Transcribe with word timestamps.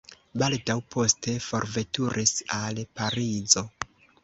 Baldaŭ 0.43 0.75
poste 0.95 1.35
forveturis 1.49 2.33
al 2.63 2.83
Parizo. 3.01 3.67